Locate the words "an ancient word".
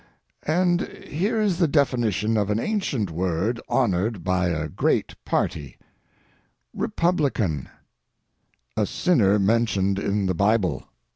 2.49-3.61